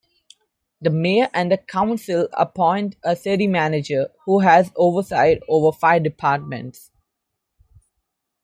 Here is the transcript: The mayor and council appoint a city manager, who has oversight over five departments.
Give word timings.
The 0.81 0.89
mayor 0.89 1.29
and 1.31 1.55
council 1.67 2.27
appoint 2.33 2.95
a 3.03 3.15
city 3.15 3.45
manager, 3.45 4.09
who 4.25 4.39
has 4.39 4.71
oversight 4.75 5.43
over 5.47 5.71
five 5.71 6.01
departments. 6.01 6.89